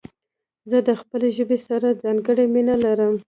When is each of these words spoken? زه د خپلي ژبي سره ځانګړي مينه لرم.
زه 0.69 0.77
د 0.87 0.89
خپلي 1.01 1.29
ژبي 1.37 1.57
سره 1.67 1.87
ځانګړي 2.03 2.45
مينه 2.53 2.75
لرم. 2.85 3.15